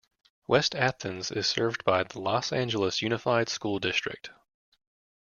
[0.47, 4.31] West Athens is served by the Los Angeles Unified School District.